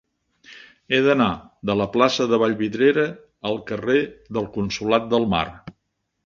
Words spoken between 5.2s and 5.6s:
Mar.